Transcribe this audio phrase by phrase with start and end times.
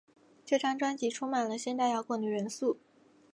[0.43, 2.79] 这张专辑充满了现代摇滚的元素。